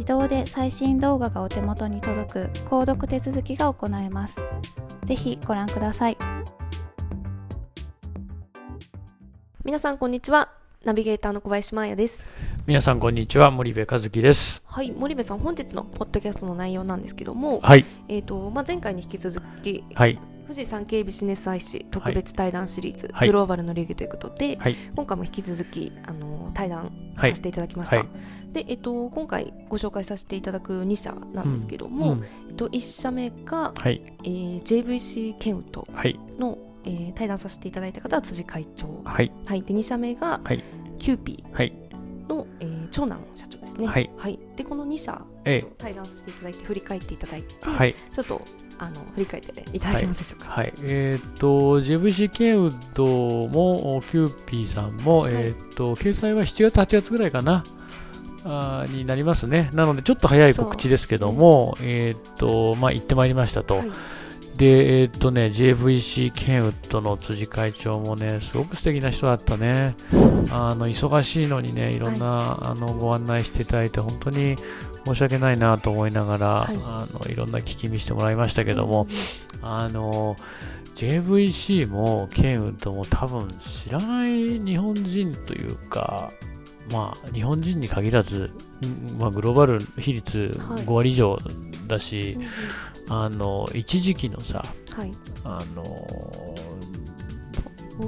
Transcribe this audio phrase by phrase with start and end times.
[0.00, 4.36] 自動で最新動画がお手元に届く購読手続きが行えます。
[5.04, 6.16] ぜひご覧ください。
[9.62, 10.48] 皆さんこんにちは。
[10.86, 12.38] ナビゲーターの小林真彩です。
[12.66, 14.62] 皆さんこんにちは森部和樹です。
[14.64, 17.84] はい森部さん本日のポッドキャストの内容なんですけども、はい。
[18.08, 20.18] えーとまあ、前回に引き続きはい
[20.50, 23.28] 富士山系ビジネス IC 特別対談シリーズ、はい。
[23.28, 24.74] グローバルの流儀ということで、はい。
[24.96, 28.06] 今回も引き続きあの対談させていただきました、はい。
[28.52, 32.24] で、えっと、今回ご紹介させていただく2社なんですけども、うん。
[32.48, 34.02] えっと、1社目が、はい。
[34.24, 36.18] えー JVC ケンウトはい。
[36.36, 39.30] の、えー対談させていただいた方は辻会長、はい。
[39.46, 40.64] はい、で2社目が、はい。
[40.98, 41.72] キューピはい。
[41.92, 44.10] ーの、えー長南社長ですね、はい。
[44.56, 47.54] でこの2社え対談させていただいて振り返っていただいて、
[48.12, 48.42] ちょっと
[48.82, 50.72] あの振り返っていただけますでしょうか、はい。
[50.80, 55.34] えっ、と JVC ケンウッドもキューピーさんも、はい。
[55.34, 57.62] えっ、と掲載は7月8月ぐらいかな？
[58.42, 59.70] あーになりますね。
[59.74, 63.90] なのでちょっと早い告知ですけども、えっ、とまあ行ってまいりましたと、はい。
[64.56, 69.94] で、えっ、とね、JVC ケンウッドの辻会長もね、すごく素敵な人だったね。
[70.50, 74.56] あの、忙しいのにね、いろんな、あの、ご案内していただいて、本当に
[75.04, 76.76] 申し訳ないなと思いながら、はい。
[76.84, 79.06] あの、いろんな聞き見してもらいましたけども、
[79.62, 80.36] あの、
[80.94, 86.30] JVC もケンウッドも多分知らない日本人というか、
[86.92, 88.50] まあ、日本人に限らず、
[88.84, 90.82] んまあ、グローバル比率はい。
[90.82, 91.38] 5割以上
[91.86, 92.48] だし、うんうん。
[93.12, 95.12] あの一時期のさはい。
[95.44, 96.54] あの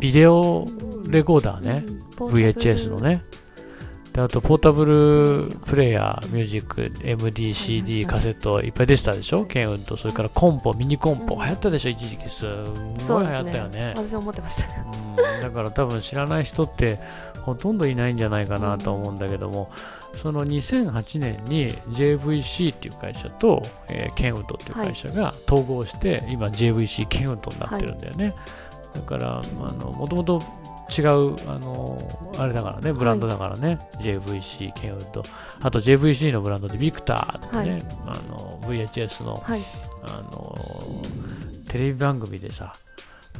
[0.01, 0.67] ビデオ
[1.09, 1.85] レコーダーね、
[2.17, 3.23] VHS のね
[4.12, 9.47] であとポータブルプレイヤーミュージック MD、CD、カセットいっぱい出てたでしょ？
[9.47, 11.37] ケンウッドそれからコンポミニコンポ。
[11.37, 12.28] うん流行ったでしょ一時期。
[12.28, 13.95] すごい流行ったよね。
[13.97, 14.69] 私も思ってました。
[14.83, 15.43] うん。
[15.43, 16.99] だから多分知らない人って
[17.41, 19.71] ほとんどいないんじゃないかなと思うんだけども、
[20.15, 28.34] その2008年に JVC っていう会社と、えーケンウッドっていう会社が統合して、今 JVC ケンウッドになってるんだよね、
[28.94, 29.43] だからあ
[29.73, 30.43] のもともと
[30.91, 31.98] 違うあの
[32.38, 35.22] あれだからねブランドだからね、JVC ケンウッド。
[35.60, 39.62] あと JVC のブランドでビクターってね、あの VHS のはい。
[40.04, 40.59] あの
[41.69, 42.75] テレビ番組でさ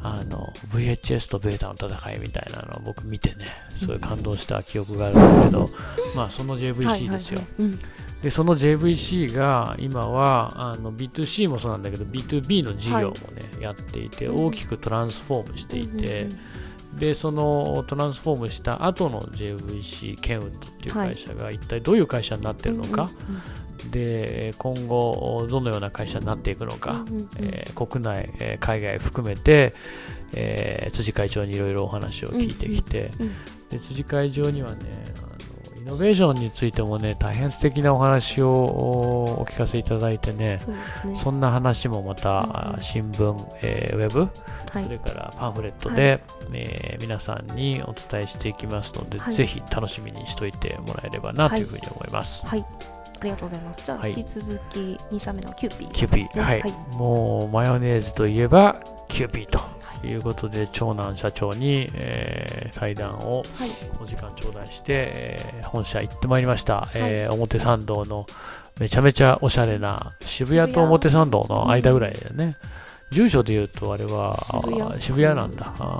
[0.01, 3.45] あの VHS とベータの戦いみたいなのを僕見てね
[3.77, 5.69] すごい感動した記憶があるんだけど、
[6.15, 7.45] まあその JVC ですよ、はいはいはい。
[7.59, 7.79] うん。
[8.21, 13.13] でその JVC が今はあの B2C もそうなんだけど B2B の事業もね、
[13.59, 16.39] やっていてうん大きくトランスフォームしていて、うんうん
[16.99, 23.09] でそのトランスフォームした後の JVC ケンウッドっていう会社が一体どういう会社になってるのか、
[23.91, 27.03] で今後どのような会社になっていくのか、
[27.37, 29.73] えー国内、えー海外含めて、
[30.33, 33.11] えー辻会長にいろいろお話を聞いてきて、
[33.69, 34.77] で辻会長にはね
[35.83, 41.19] イノベーションについてもね、大変素敵なお話をお聞かせいただいてね、そね。
[41.21, 42.81] そんな話もまた、うんうん。
[42.81, 44.85] 新聞、えーウェブ、はい。
[44.85, 49.33] それからパンフレットで、えー皆さんにお伝えしていきますので、はい。
[49.33, 52.45] ぜひ楽しみにしといてもらえればなというふうに思います。
[52.47, 52.63] はい。
[53.19, 53.85] ありがとうございます。
[53.85, 54.11] じゃあ、はい。
[54.11, 54.79] 引き続き
[55.11, 56.73] 2社目のキューピー、キューピー、はい。
[56.93, 58.77] もうマヨネーズといえば
[59.09, 59.59] キューピーと
[60.03, 60.13] い。
[60.13, 63.69] うことで、長南社長に、えー対談をはい。
[64.01, 68.25] お時間頂戴して、えー本社行ってまいりました、えー表参道の
[68.79, 72.55] めちゃめちゃおしゃれな渋谷と表参道の間ぐらいだよね、
[73.13, 74.37] 住所で言うとあれは
[74.99, 75.33] 渋谷。
[75.35, 75.73] なんだ。
[75.79, 75.97] あ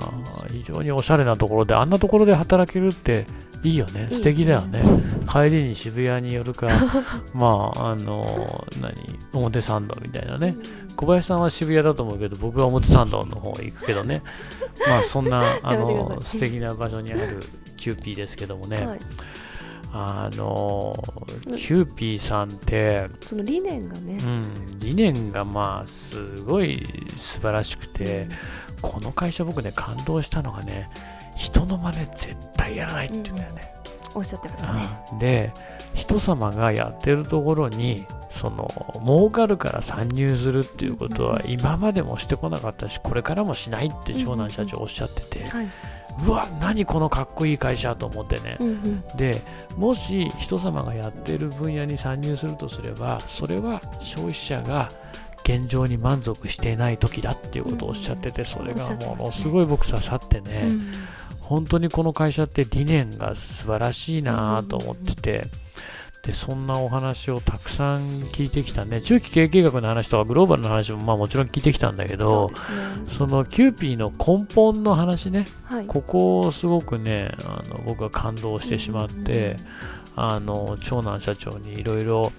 [0.48, 3.26] ー非常におしゃれなところであんなところで働けるって
[3.62, 4.08] いいよね。
[4.10, 4.82] いい素敵だよね。
[5.30, 6.68] 帰りに渋谷に寄るか
[7.32, 8.94] まああの何
[9.32, 10.56] 表参道みたいなね、
[10.96, 14.22] 小林さんは渋谷だと思うけど僕は表参道の方行くけどね。
[14.86, 17.40] まあそんなあの素敵な場所にある
[17.76, 19.00] キューピーですけどもね、はい、
[19.96, 20.92] あの
[21.46, 24.18] うんキューピーさんって、その理念がね。
[24.20, 26.84] う、ん、理念がまあすごい
[27.16, 28.26] 素晴らしくて、
[28.82, 30.90] この会社僕ね感動したのがね
[31.36, 33.72] 人の真似絶対やらないっていうんだよね、
[34.16, 35.18] おっしゃってましたね、うん。
[35.20, 35.52] で
[35.94, 38.04] 人様がやってるところに
[38.34, 38.68] その
[39.04, 45.68] 儲かるから参入するっていうことは今までもしてこなかったしこれからもしないって長南社長おっしゃってて、はい、
[46.26, 49.02] うわ何このかっこいい会社と思ってね、うんうん。
[49.16, 49.40] で
[49.76, 54.90] もし人様がやってる分野に参入するとすればそれは消費者が
[55.44, 60.92] 現状に満足していない時だっていうことをおっしゃっててそれがものすごい僕刺さってね、うん。
[61.40, 65.44] 本当にこの会社って理念が素晴らしいなと思ってて、
[66.24, 68.00] でそんなお話をたくさん
[68.32, 69.02] 聞いてきたね。
[69.02, 73.16] 中期経営計画の話とかグローバルの話もまあもちろん聞いてきたんだけそどうですね。
[73.18, 75.46] そのキューピーの根本の話ね。
[75.64, 75.86] はい。
[75.86, 79.56] ここをすごくねあの僕は感動してしまって、
[80.16, 82.32] あの長男社長にいろいろ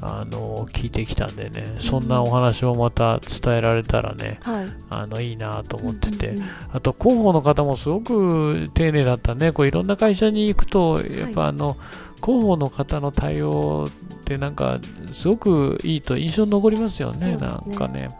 [0.00, 1.76] あの聞いてきたんでね。
[1.78, 4.66] そんなお話をまた伝えられたらねはい。
[4.88, 6.50] あのいいなと思ってて、うんうんうん。
[6.72, 9.52] あと広報の方もすごく丁寧だったね。
[9.52, 11.76] こういろんな会社に行くとやっぱあの、
[12.24, 14.78] 広報の方の対応ってなんか
[15.12, 17.32] すごくいいと印象に残りますよね。
[17.32, 17.36] ね。
[17.36, 18.10] なんかね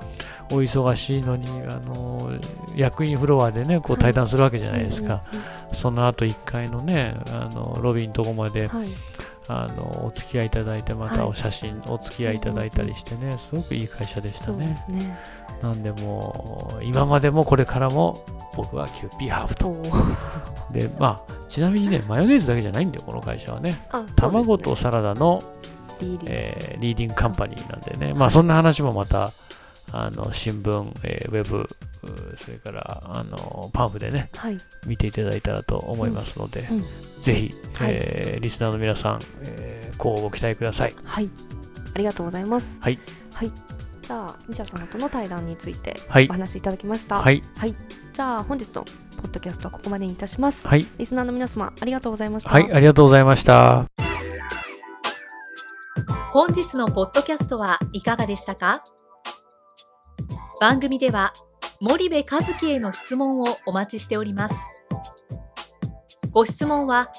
[0.50, 2.31] お忙しいのにあの
[2.76, 4.02] 役員フロアでねこうはい。
[4.02, 8.88] 対談するわけじゃないですか、うんうんその後1階のねあのロビーのとこまでうんはい。
[9.48, 11.28] あのお付き合いいただいてまたはい。
[11.31, 14.76] お写真、お付き合いいただいたりしてねすごくいい会社でしたね。
[14.87, 15.19] すね。
[15.62, 18.25] なんでもう今までもこれからも
[18.56, 19.76] 僕はキューピーハーフと。
[20.72, 23.70] でまあちなみにねマヨネーズだけじゃないんだよこの会社はね。
[23.70, 25.42] ね卵とサラダの、
[26.02, 26.24] リーディング。
[26.28, 28.12] えーリーディングカンパニーなんでね。
[28.12, 29.32] まあそんな話もまた
[29.90, 31.66] あの新聞、えーウェブ
[32.36, 34.58] それからあのパンフでねはい。
[34.86, 37.22] 見ていただいたらと思いますので、うん。
[37.22, 37.92] ぜひ、はい。
[37.94, 40.94] えーリスナーの皆さん、えー、こうご期待ください。
[41.04, 41.30] はい。
[41.94, 42.76] ありがとうございます。
[42.82, 42.98] はい。
[43.32, 43.75] はい
[44.06, 46.28] じゃあ西田様との対談についてはい。
[46.28, 47.20] お話しいただきました。
[47.20, 47.42] はい。
[47.42, 48.90] じゃあ本日のポ
[49.22, 50.68] ッドキャストはここまでにいたします。
[50.68, 50.86] はい。
[50.96, 52.50] リスナーの皆様ありがとうございました。
[52.50, 53.86] はいありがとうございました。
[56.32, 58.84] 本日のポッドキャストはいかがでしたか？
[60.60, 61.32] 番組では
[61.80, 64.56] 森部和樹への質問をお待ちしております。
[66.30, 67.10] ご質問は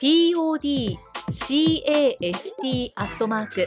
[0.00, 0.92] podcast
[2.94, 3.66] アットマーク